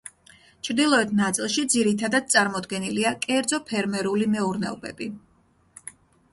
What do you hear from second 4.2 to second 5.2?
მეურნეობები.